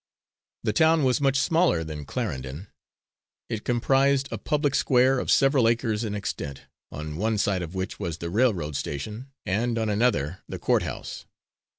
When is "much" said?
1.21-1.37